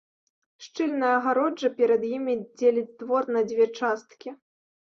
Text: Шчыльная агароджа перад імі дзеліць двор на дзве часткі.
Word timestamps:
Шчыльная 0.67 1.11
агароджа 1.17 1.69
перад 1.77 2.09
імі 2.15 2.33
дзеліць 2.47 2.89
двор 3.05 3.23
на 3.39 3.47
дзве 3.53 3.65
часткі. 3.79 4.29